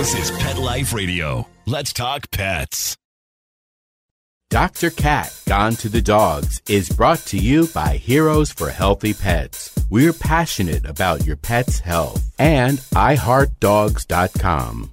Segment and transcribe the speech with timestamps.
[0.00, 1.46] This is Pet Life Radio.
[1.66, 2.96] Let's talk pets.
[4.48, 4.88] Dr.
[4.88, 9.78] Cat Gone to the Dogs is brought to you by Heroes for Healthy Pets.
[9.90, 14.90] We're passionate about your pet's health and iHeartDogs.com.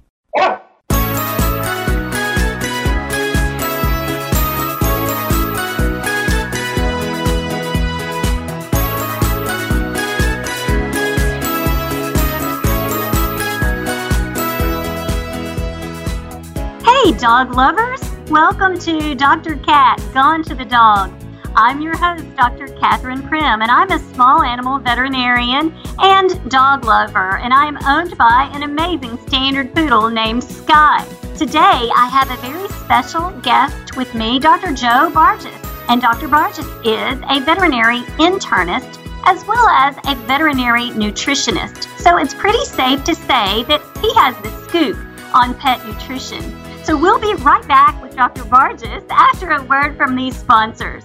[17.18, 18.00] dog lovers!
[18.30, 19.56] Welcome to Dr.
[19.56, 21.12] Cat Gone to the Dog.
[21.56, 22.68] I'm your host, Dr.
[22.78, 28.48] Catherine Prim, and I'm a small animal veterinarian and dog lover, and I'm owned by
[28.54, 31.04] an amazing standard poodle named Sky.
[31.36, 34.72] Today, I have a very special guest with me, Dr.
[34.72, 35.50] Joe Bartges.
[35.88, 36.28] And Dr.
[36.28, 41.88] Bartges is a veterinary internist as well as a veterinary nutritionist.
[41.98, 44.96] So it's pretty safe to say that he has the scoop
[45.34, 46.67] on pet nutrition.
[46.88, 48.44] So we'll be right back with Dr.
[48.44, 51.04] Bartges after a word from these sponsors.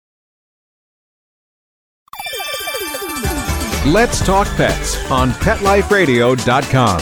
[3.87, 6.99] Let's Talk Pets on PetLifeRadio.com.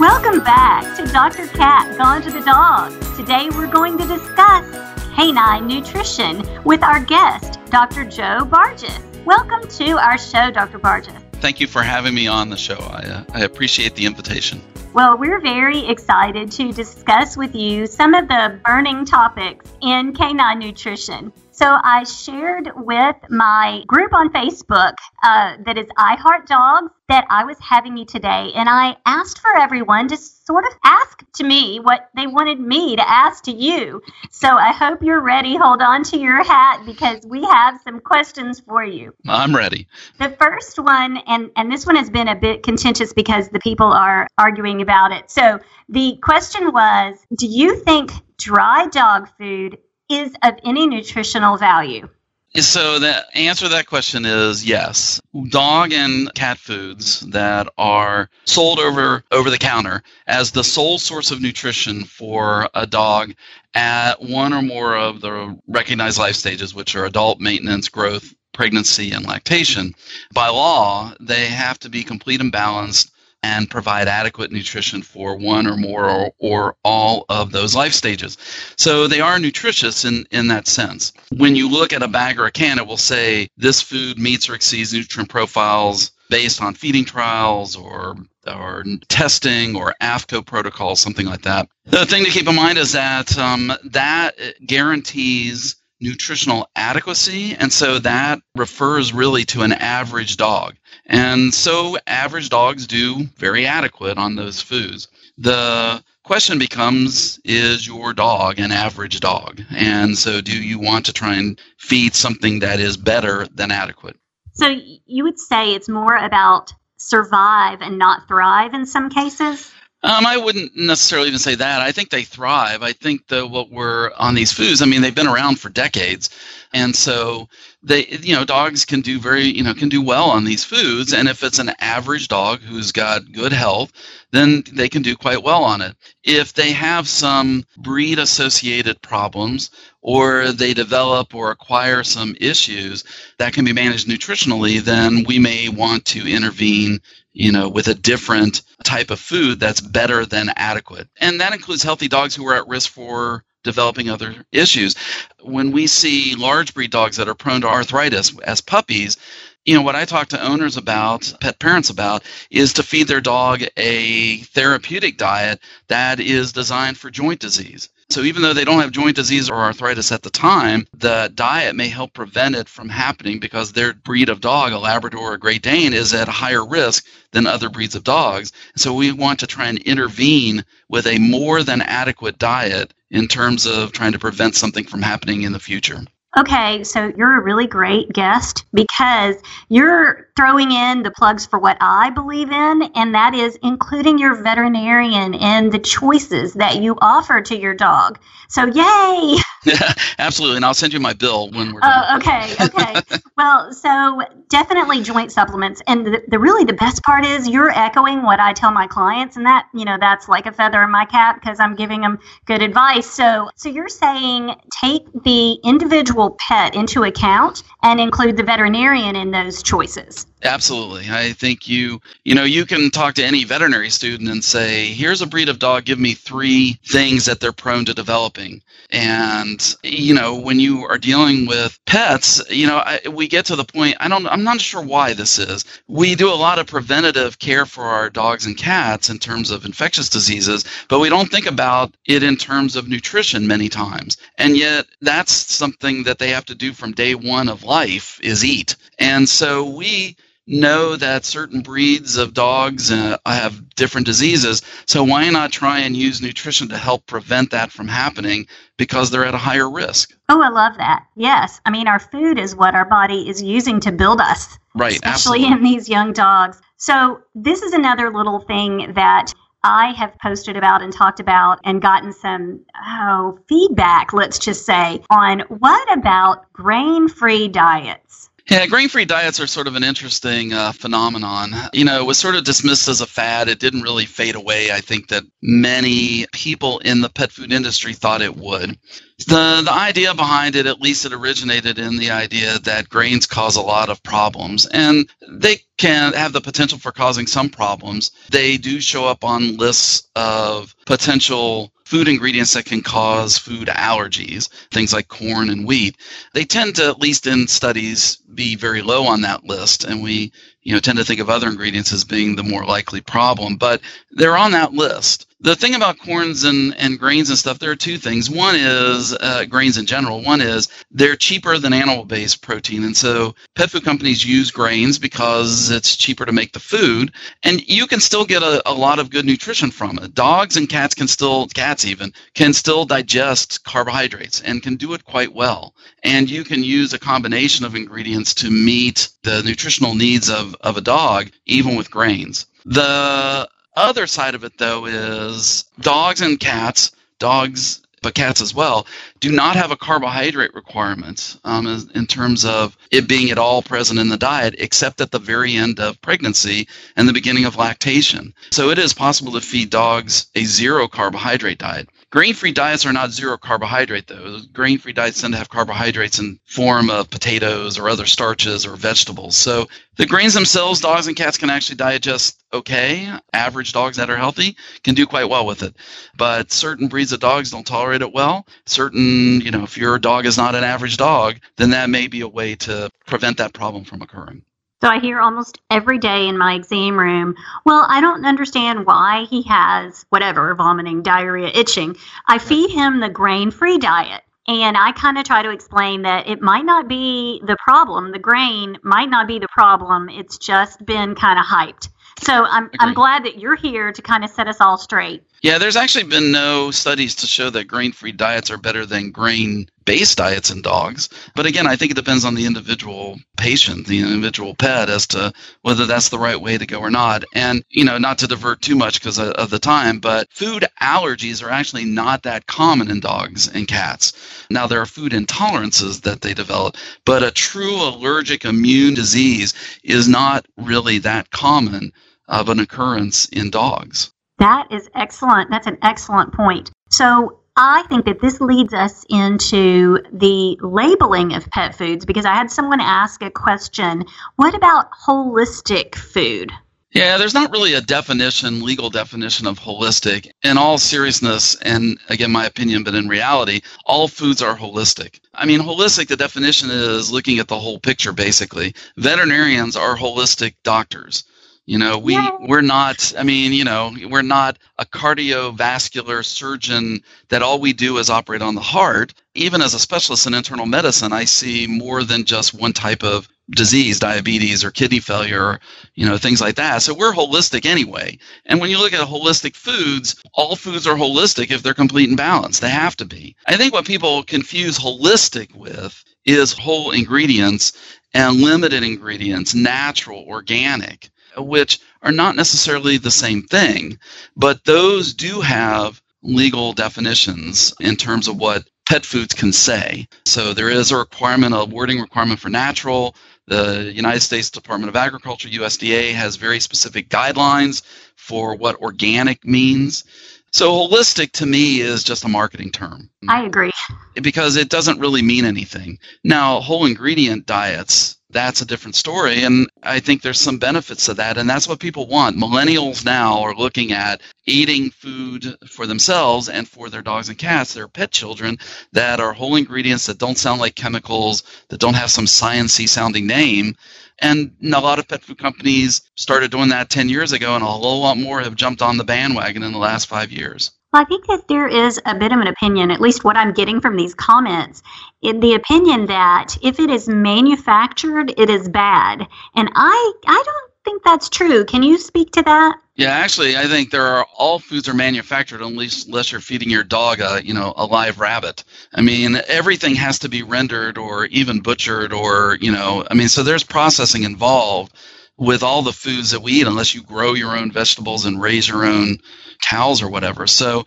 [0.00, 1.46] Welcome back to Dr.
[1.46, 2.90] Cat Gone to the Dog.
[3.16, 4.68] Today we're going to discuss
[5.14, 8.04] canine nutrition with our guest, Dr.
[8.04, 8.98] Joe Bartges.
[9.24, 10.80] Welcome to our show, Dr.
[10.80, 11.22] Bartges.
[11.34, 12.78] Thank you for having me on the show.
[12.78, 14.60] I, uh, I appreciate the invitation.
[14.98, 20.58] Well, we're very excited to discuss with you some of the burning topics in canine
[20.58, 21.32] nutrition.
[21.58, 24.92] So, I shared with my group on Facebook
[25.24, 29.40] uh, that is I Heart Dogs that I was having you today, and I asked
[29.40, 33.50] for everyone to sort of ask to me what they wanted me to ask to
[33.50, 34.00] you.
[34.30, 35.56] So, I hope you're ready.
[35.56, 39.12] Hold on to your hat because we have some questions for you.
[39.26, 39.88] I'm ready.
[40.20, 43.88] The first one, and, and this one has been a bit contentious because the people
[43.88, 45.28] are arguing about it.
[45.28, 45.58] So,
[45.88, 52.08] the question was Do you think dry dog food is of any nutritional value?
[52.56, 55.20] So the answer to that question is yes.
[55.50, 61.30] Dog and cat foods that are sold over over the counter as the sole source
[61.30, 63.34] of nutrition for a dog
[63.74, 69.12] at one or more of the recognized life stages, which are adult maintenance, growth, pregnancy,
[69.12, 69.94] and lactation.
[70.32, 73.12] By law, they have to be complete and balanced
[73.42, 78.36] and provide adequate nutrition for one or more or, or, all of those life stages.
[78.76, 81.12] So they are nutritious in, in that sense.
[81.36, 84.48] When you look at a bag or a can, it will say this food meets
[84.48, 88.16] or exceeds nutrient profiles based on feeding trials or
[88.46, 91.68] or testing or AAFCO protocols, something like that.
[91.84, 97.98] The thing to keep in mind is that um, that guarantees nutritional adequacy, and so
[97.98, 100.76] that refers really to an average dog.
[101.06, 105.08] And so average dogs do very adequate on those foods.
[105.38, 109.62] The question becomes is your dog an average dog?
[109.70, 114.16] And so do you want to try and feed something that is better than adequate?
[114.52, 114.76] So
[115.06, 119.72] you would say it's more about survive and not thrive in some cases?
[120.04, 121.80] Um, I wouldn't necessarily even say that.
[121.80, 122.84] I think they thrive.
[122.84, 126.30] I think that what we're on these foods, I mean, they've been around for decades.
[126.72, 127.48] And so
[127.82, 131.12] they, you know, dogs can do very, you know, can do well on these foods.
[131.12, 133.90] And if it's an average dog who's got good health,
[134.30, 135.96] then they can do quite well on it.
[136.22, 143.02] If they have some breed associated problems or they develop or acquire some issues
[143.38, 147.00] that can be managed nutritionally, then we may want to intervene
[147.38, 151.08] you know, with a different type of food that's better than adequate.
[151.20, 154.96] And that includes healthy dogs who are at risk for developing other issues.
[155.42, 159.18] When we see large breed dogs that are prone to arthritis as puppies,
[159.66, 163.20] you know what I talk to owners about, pet parents about, is to feed their
[163.20, 167.90] dog a therapeutic diet that is designed for joint disease.
[168.10, 171.76] So even though they don't have joint disease or arthritis at the time, the diet
[171.76, 175.38] may help prevent it from happening because their breed of dog, a Labrador or a
[175.38, 178.52] Great Dane, is at higher risk than other breeds of dogs.
[178.76, 183.66] So we want to try and intervene with a more than adequate diet in terms
[183.66, 186.00] of trying to prevent something from happening in the future.
[186.38, 189.36] Okay, so you're a really great guest because
[189.68, 194.36] you're throwing in the plugs for what I believe in, and that is including your
[194.36, 198.20] veterinarian and the choices that you offer to your dog.
[198.48, 199.36] So, yay!
[199.64, 200.56] Yeah, absolutely.
[200.56, 202.04] And I'll send you my bill when we're done.
[202.08, 203.18] Oh, okay, okay.
[203.36, 208.22] well, so definitely joint supplements, and the, the really the best part is you're echoing
[208.22, 211.04] what I tell my clients, and that you know that's like a feather in my
[211.04, 213.10] cap because I'm giving them good advice.
[213.10, 219.30] So, so you're saying take the individual pet into account and include the veterinarian in
[219.30, 220.26] those choices.
[220.44, 221.10] Absolutely.
[221.10, 225.20] I think you, you know, you can talk to any veterinary student and say, here's
[225.20, 228.62] a breed of dog, give me three things that they're prone to developing.
[228.90, 233.56] And, you know, when you are dealing with pets, you know, I, we get to
[233.56, 235.64] the point, I don't, I'm not sure why this is.
[235.88, 239.64] We do a lot of preventative care for our dogs and cats in terms of
[239.64, 244.16] infectious diseases, but we don't think about it in terms of nutrition many times.
[244.36, 248.44] And yet that's something that they have to do from day one of life is
[248.44, 248.76] eat.
[249.00, 250.16] And so we,
[250.48, 254.62] know that certain breeds of dogs uh, have different diseases.
[254.86, 259.24] So why not try and use nutrition to help prevent that from happening because they're
[259.24, 260.14] at a higher risk?
[260.28, 261.06] Oh, I love that.
[261.16, 261.60] Yes.
[261.66, 264.58] I mean, our food is what our body is using to build us.
[264.74, 264.92] Right.
[264.92, 265.56] Especially absolutely.
[265.56, 266.60] in these young dogs.
[266.76, 269.32] So this is another little thing that
[269.64, 275.02] I have posted about and talked about and gotten some oh, feedback, let's just say,
[275.10, 278.30] on what about grain free diets?
[278.50, 281.52] Yeah, grain free diets are sort of an interesting uh, phenomenon.
[281.74, 283.48] You know, it was sort of dismissed as a fad.
[283.48, 284.70] It didn't really fade away.
[284.70, 288.78] I think that many people in the pet food industry thought it would.
[289.26, 293.56] The, the idea behind it, at least it originated in the idea that grains cause
[293.56, 298.12] a lot of problems, and they can have the potential for causing some problems.
[298.30, 304.50] They do show up on lists of potential food ingredients that can cause food allergies,
[304.70, 305.96] things like corn and wheat.
[306.34, 310.30] They tend to, at least in studies, be very low on that list, and we
[310.62, 313.80] you know tend to think of other ingredients as being the more likely problem, but
[314.10, 315.27] they're on that list.
[315.40, 318.28] The thing about corns and, and grains and stuff, there are two things.
[318.28, 320.20] One is uh, grains in general.
[320.20, 322.82] One is they're cheaper than animal based protein.
[322.82, 327.12] And so pet food companies use grains because it's cheaper to make the food.
[327.44, 330.12] And you can still get a, a lot of good nutrition from it.
[330.12, 335.04] Dogs and cats can still, cats even, can still digest carbohydrates and can do it
[335.04, 335.72] quite well.
[336.02, 340.76] And you can use a combination of ingredients to meet the nutritional needs of, of
[340.76, 342.46] a dog, even with grains.
[342.64, 348.86] The other side of it, though, is dogs and cats, dogs but cats as well,
[349.20, 353.98] do not have a carbohydrate requirement um, in terms of it being at all present
[353.98, 358.32] in the diet, except at the very end of pregnancy and the beginning of lactation.
[358.52, 361.88] So it is possible to feed dogs a zero carbohydrate diet.
[362.10, 364.38] Grain-free diets are not zero carbohydrate though.
[364.52, 369.36] Grain-free diets tend to have carbohydrates in form of potatoes or other starches or vegetables.
[369.36, 369.66] So
[369.96, 373.12] the grains themselves, dogs and cats can actually digest okay.
[373.34, 375.76] Average dogs that are healthy can do quite well with it.
[376.16, 378.46] But certain breeds of dogs don't tolerate it well.
[378.64, 382.22] Certain, you know, if your dog is not an average dog, then that may be
[382.22, 384.42] a way to prevent that problem from occurring.
[384.80, 389.26] So I hear almost every day in my exam room, well, I don't understand why
[389.28, 391.96] he has whatever, vomiting, diarrhea, itching.
[392.28, 394.22] I feed him the grain free diet.
[394.46, 398.12] And I kind of try to explain that it might not be the problem.
[398.12, 400.08] The grain might not be the problem.
[400.08, 401.90] It's just been kind of hyped.
[402.22, 405.22] So I'm, I'm glad that you're here to kind of set us all straight.
[405.40, 409.12] Yeah, there's actually been no studies to show that grain free diets are better than
[409.12, 411.08] grain based diets in dogs.
[411.36, 415.32] But again, I think it depends on the individual patient, the individual pet, as to
[415.62, 417.24] whether that's the right way to go or not.
[417.34, 420.66] And, you know, not to divert too much because of, of the time, but food
[420.82, 424.12] allergies are actually not that common in dogs and cats.
[424.50, 429.54] Now, there are food intolerances that they develop, but a true allergic immune disease
[429.84, 431.92] is not really that common
[432.26, 434.12] of an occurrence in dogs.
[434.38, 435.50] That is excellent.
[435.50, 436.70] That's an excellent point.
[436.90, 442.34] So I think that this leads us into the labeling of pet foods because I
[442.34, 444.04] had someone ask a question
[444.36, 446.52] what about holistic food?
[446.92, 450.30] Yeah, there's not really a definition, legal definition of holistic.
[450.42, 455.20] In all seriousness, and again, my opinion, but in reality, all foods are holistic.
[455.34, 458.74] I mean, holistic, the definition is looking at the whole picture, basically.
[458.96, 461.24] Veterinarians are holistic doctors.
[461.68, 463.12] You know, we we're not.
[463.18, 468.40] I mean, you know, we're not a cardiovascular surgeon that all we do is operate
[468.40, 469.12] on the heart.
[469.34, 473.28] Even as a specialist in internal medicine, I see more than just one type of
[473.50, 475.60] disease, diabetes or kidney failure,
[475.94, 476.80] you know, things like that.
[476.80, 478.16] So we're holistic anyway.
[478.46, 482.16] And when you look at holistic foods, all foods are holistic if they're complete and
[482.16, 482.62] balanced.
[482.62, 483.36] They have to be.
[483.46, 487.74] I think what people confuse holistic with is whole ingredients
[488.14, 493.98] and limited ingredients, natural, organic, which are not necessarily the same thing,
[494.36, 500.08] but those do have legal definitions in terms of what pet foods can say.
[500.24, 503.14] So there is a requirement, a wording requirement for natural.
[503.46, 507.82] The United States Department of Agriculture, USDA, has very specific guidelines
[508.16, 510.04] for what organic means.
[510.52, 513.10] So holistic to me is just a marketing term.
[513.28, 513.70] I agree.
[514.14, 515.98] Because it doesn't really mean anything.
[516.24, 519.44] Now, whole ingredient diets, that's a different story.
[519.44, 521.38] And I think there's some benefits to that.
[521.38, 522.36] And that's what people want.
[522.36, 527.74] Millennials now are looking at eating food for themselves and for their dogs and cats,
[527.74, 528.58] their pet children,
[528.92, 533.26] that are whole ingredients that don't sound like chemicals, that don't have some sciencey sounding
[533.26, 533.74] name.
[534.20, 537.66] And a lot of pet food companies started doing that 10 years ago, and a
[537.66, 540.72] whole lot more have jumped on the bandwagon in the last five years.
[540.92, 543.52] Well, I think that there is a bit of an opinion, at least what I'm
[543.52, 544.82] getting from these comments,
[545.20, 549.26] in the opinion that if it is manufactured, it is bad.
[549.54, 551.66] And I, I don't think that's true.
[551.66, 552.78] Can you speak to that?
[552.96, 556.82] Yeah, actually, I think there are all foods are manufactured unless unless you're feeding your
[556.82, 558.64] dog a you know a live rabbit.
[558.92, 563.28] I mean, everything has to be rendered or even butchered or you know, I mean,
[563.28, 564.92] so there's processing involved
[565.38, 568.68] with all the foods that we eat unless you grow your own vegetables and raise
[568.68, 569.18] your own
[569.62, 570.46] cows or whatever.
[570.46, 570.84] So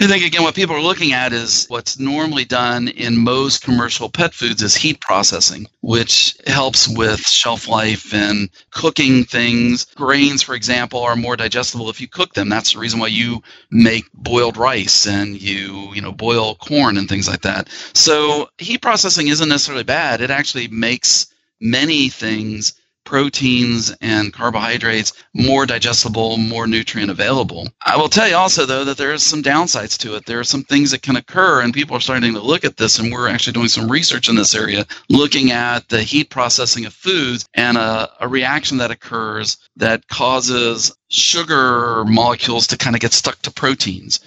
[0.00, 4.08] I think again, what people are looking at is what's normally done in most commercial
[4.08, 9.84] pet foods is heat processing, which helps with shelf life and cooking things.
[9.94, 12.48] Grains, for example, are more digestible if you cook them.
[12.48, 17.06] That's the reason why you make boiled rice and you, you know, boil corn and
[17.06, 17.68] things like that.
[17.92, 20.22] So heat processing isn't necessarily bad.
[20.22, 21.26] It actually makes
[21.60, 22.72] many things
[23.12, 27.68] proteins and carbohydrates more digestible, more nutrient available.
[27.84, 30.24] I will tell you also, though, that there are some downsides to it.
[30.24, 32.98] There are some things that can occur, and people are starting to look at this,
[32.98, 36.94] and we're actually doing some research in this area, looking at the heat processing of
[36.94, 43.12] foods and a, a reaction that occurs that causes sugar molecules to kind of get
[43.12, 44.20] stuck to proteins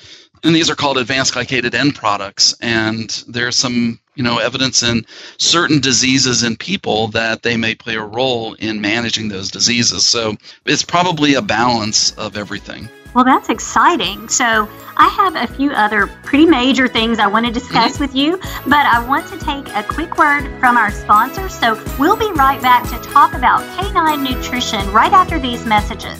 [0.43, 5.05] and these are called advanced glycated end products and there's some you know evidence in
[5.37, 10.35] certain diseases in people that they may play a role in managing those diseases so
[10.65, 14.27] it's probably a balance of everything well, that's exciting.
[14.27, 18.03] So, I have a few other pretty major things I want to discuss mm-hmm.
[18.03, 21.47] with you, but I want to take a quick word from our sponsor.
[21.47, 26.19] So, we'll be right back to talk about canine nutrition right after these messages.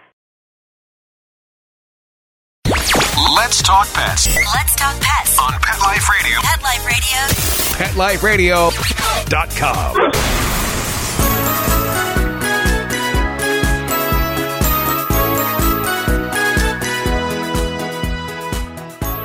[3.35, 4.27] Let's talk pets.
[4.53, 6.41] Let's talk pets on Pet Life Radio.
[6.41, 7.15] Pet Life Radio.
[7.77, 9.95] PetLifeRadio.com.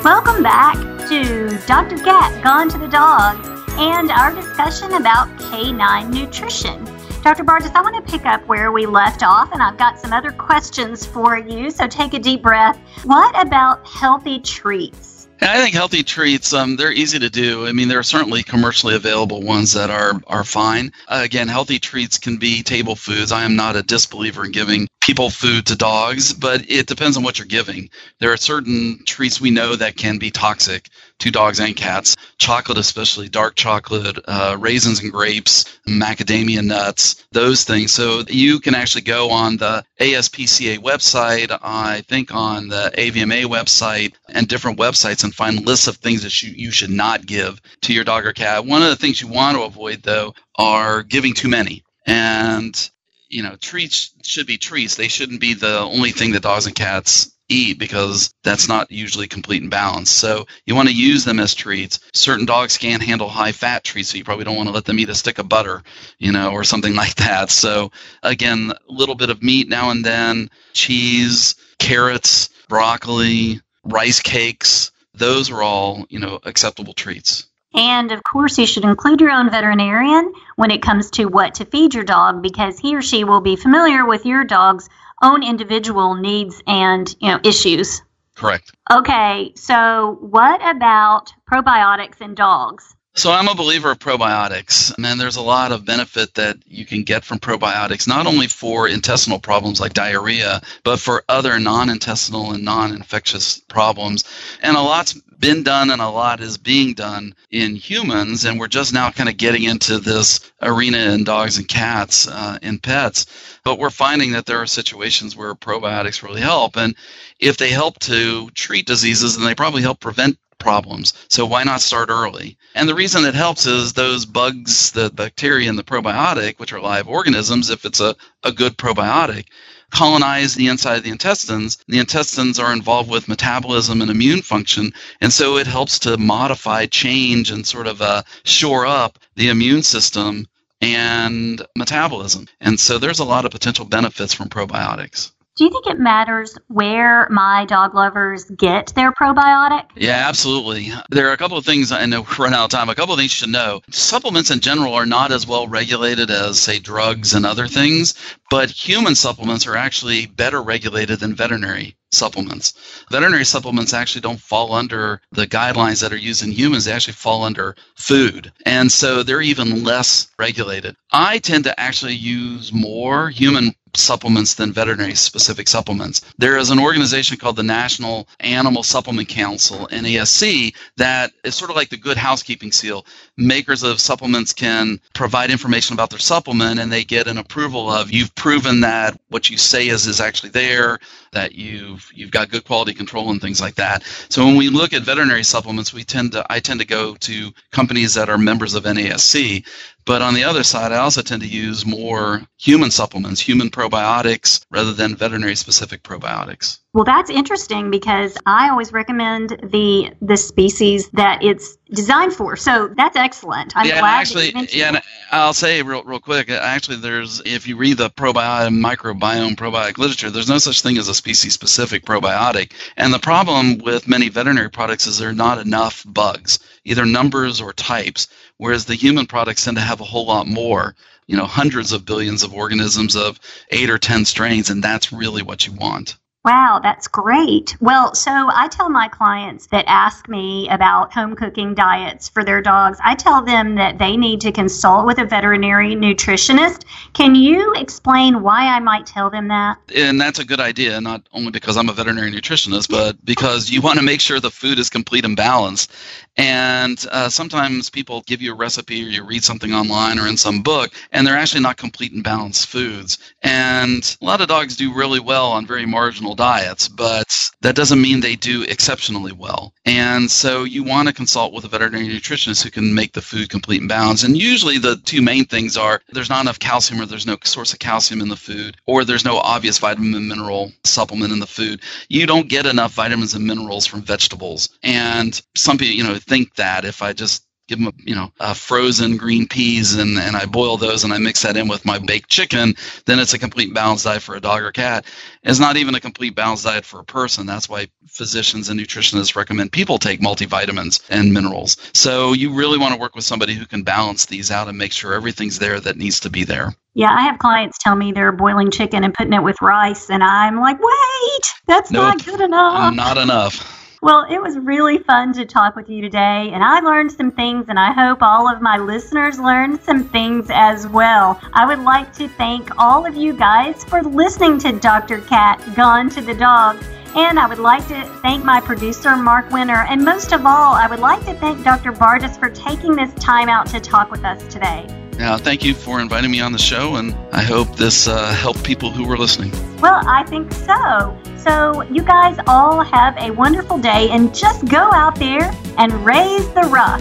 [0.05, 0.77] Welcome back
[1.09, 1.97] to Dr.
[2.05, 3.45] Cat Gone to the Dog
[3.77, 6.96] and our discussion about canine nutrition.
[7.27, 7.43] Dr.
[7.43, 10.31] Bartges, I want to pick up where we left off, and I've got some other
[10.31, 12.79] questions for you, so take a deep breath.
[13.03, 15.27] What about healthy treats?
[15.41, 17.67] I think healthy treats, um, they're easy to do.
[17.67, 20.93] I mean, there are certainly commercially available ones that are are fine.
[21.09, 23.33] Uh, again, healthy treats can be table foods.
[23.33, 27.23] I am not a disbeliever in giving people food to dogs, but it depends on
[27.23, 27.89] what you're giving.
[28.19, 30.89] There are certain treats we know that can be toxic
[31.21, 32.17] to dogs and cats.
[32.39, 37.93] Chocolate, especially dark chocolate, uh, raisins and grapes, macadamia nuts, those things.
[37.93, 44.15] So you can actually go on the ASPCA website, I think on the AVMA website,
[44.29, 47.95] and different websites and find lists of things that you, you should not give to
[47.95, 48.67] your dog or cat.
[48.67, 51.85] One of the things you want to avoid, though, are giving too many.
[52.09, 52.91] And
[53.29, 54.95] you know, treats should be treats.
[54.95, 59.29] They shouldn't be the only thing that dogs and cats eat because that's not usually
[59.29, 60.17] complete and balanced.
[60.17, 62.01] So you want to use them as treats.
[62.13, 64.99] Certain dogs can't handle high fat treats, so you probably don't want to let them
[64.99, 65.83] eat a stick of butter,
[66.19, 67.51] you know, or something like that.
[67.51, 67.93] So
[68.23, 74.91] again, a little bit of meat now and then, cheese, carrots, broccoli, rice cakes.
[75.15, 77.47] those are all, you know, acceptable treats.
[77.75, 81.65] And of course, you should include your own veterinarian when it comes to what to
[81.65, 84.89] feed your dog because he or she will be familiar with your dog's
[85.23, 88.03] own individual needs and, you know, issues.
[88.35, 88.73] Correct.
[88.91, 92.95] Okay, so what about probiotics in dogs?
[93.15, 97.03] So I'm a believer of probiotics, and there's a lot of benefit that you can
[97.03, 102.63] get from probiotics, not only for intestinal problems like diarrhea, but for other non-intestinal and
[102.63, 104.25] non-infectious problems.
[104.61, 108.69] And a lot's been done and a lot is being done in humans, and we're
[108.69, 113.27] just now kind of getting into this arena in dogs and cats uh, in pets.
[113.65, 116.95] But we're finding that there are situations where probiotics really help, and
[117.39, 121.13] if they help to treat diseases, then they probably help prevent problems.
[121.29, 122.57] So why not start early?
[122.75, 126.81] And the reason it helps is those bugs, the bacteria in the probiotic, which are
[126.81, 129.47] live organisms, if it's a, a good probiotic,
[129.91, 131.79] colonize the inside of the intestines.
[131.89, 136.87] The intestines are involved with metabolism and immune function, and so it helps to modify,
[136.87, 140.47] change, and sort of uh, shore up the immune system
[140.81, 142.47] and metabolism.
[142.61, 145.33] And so there's a lot of potential benefits from probiotics.
[145.57, 149.89] Do you think it matters where my dog lovers get their probiotic?
[149.95, 150.93] Yeah, absolutely.
[151.09, 152.91] There are a couple of things I know we're running out of time.
[152.91, 153.81] A couple of things you should know.
[153.91, 158.15] Supplements in general are not as well regulated as, say, drugs and other things,
[158.51, 162.75] but human supplements are actually better regulated than veterinary supplements.
[163.11, 166.85] Veterinary supplements actually don't fall under the guidelines that are used in humans.
[166.85, 168.53] They actually fall under food.
[168.67, 170.97] And so they're even less regulated.
[171.13, 176.21] I tend to actually use more human supplements than veterinary specific supplements.
[176.39, 181.77] There is an organization called the National Animal Supplement Council, NASC, that is sort of
[181.77, 183.07] like the good housekeeping seal.
[183.37, 188.11] Makers of supplements can provide information about their supplement and they get an approval of
[188.11, 190.99] you've proven that what you say is is actually there,
[191.33, 194.03] that you've you've got good quality control and things like that.
[194.29, 197.53] So when we look at veterinary supplements, we tend to I tend to go to
[197.73, 199.67] companies that are members of NASC.
[200.05, 204.65] But on the other side, I also tend to use more human supplements, human probiotics,
[204.71, 206.79] rather than veterinary specific probiotics.
[206.97, 212.57] Well, that's interesting because I always recommend the the species that it's designed for.
[212.57, 213.77] So that's excellent.
[213.77, 216.51] I'm yeah, glad actually, yeah, and I'll say real, real quick.
[216.51, 220.97] Uh, actually, there's if you read the probiotic microbiome probiotic literature, there's no such thing
[220.97, 222.73] as a species-specific probiotic.
[222.97, 227.61] And the problem with many veterinary products is there are not enough bugs, either numbers
[227.61, 230.97] or types, whereas the human products tend to have a whole lot more.
[231.27, 233.39] You know, hundreds of billions of organisms of
[233.71, 236.17] eight or ten strains, and that's really what you want.
[236.47, 237.77] Wow, that's great.
[237.81, 242.63] Well, so I tell my clients that ask me about home cooking diets for their
[242.63, 246.85] dogs, I tell them that they need to consult with a veterinary nutritionist.
[247.15, 249.79] Can you explain why I might tell them that?
[249.93, 253.81] And that's a good idea, not only because I'm a veterinary nutritionist, but because you
[253.81, 255.91] want to make sure the food is complete and balanced.
[256.37, 260.37] And uh, sometimes people give you a recipe or you read something online or in
[260.37, 263.19] some book, and they're actually not complete and balanced foods.
[263.43, 267.27] And a lot of dogs do really well on very marginal diets, but
[267.63, 269.73] that doesn't mean they do exceptionally well.
[269.85, 273.49] And so you want to consult with a veterinary nutritionist who can make the food
[273.49, 274.25] complete and balanced.
[274.25, 277.73] And usually the two main things are there's not enough calcium or there's no source
[277.73, 281.47] of calcium in the food, or there's no obvious vitamin and mineral supplement in the
[281.47, 281.81] food.
[282.09, 284.69] You don't get enough vitamins and minerals from vegetables.
[284.83, 288.33] And some people, you know, think that if I just give them, a, you know,
[288.41, 291.85] a frozen green peas and, and I boil those and I mix that in with
[291.85, 292.75] my baked chicken,
[293.07, 295.05] then it's a complete balanced diet for a dog or cat.
[295.43, 297.47] It's not even a complete balanced diet for a person.
[297.47, 301.77] That's why physicians and nutritionists recommend people take multivitamins and minerals.
[301.93, 304.93] So you really want to work with somebody who can balance these out and make
[304.93, 306.75] sure everything's there that needs to be there.
[306.95, 310.25] Yeah, I have clients tell me they're boiling chicken and putting it with rice, and
[310.25, 312.95] I'm like, wait, that's not good enough.
[312.95, 313.86] Not enough.
[314.03, 317.67] Well, it was really fun to talk with you today, and I learned some things,
[317.69, 321.41] and I hope all of my listeners learned some things as well.
[321.55, 325.23] I would like to thank all of you guys for listening to Dr.
[325.23, 326.77] Cat Gone to the Dog.
[327.17, 329.87] And I would like to thank my producer, Mark Winter.
[329.89, 331.91] And most of all, I would like to thank Dr.
[331.91, 334.87] Bartges for taking this time out to talk with us today.
[335.19, 338.63] Now, thank you for inviting me on the show, and I hope this uh, helped
[338.63, 339.51] people who were listening.
[339.81, 341.19] Well, I think so.
[341.39, 346.47] So, you guys all have a wonderful day and just go out there and raise
[346.51, 347.01] the rough.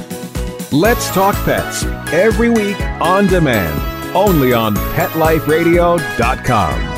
[0.71, 6.94] Let's Talk Pets every week on demand, only on PetLifeRadio.com.